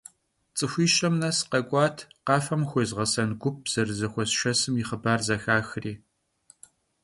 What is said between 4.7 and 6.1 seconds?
yi xhıbar zexaxri.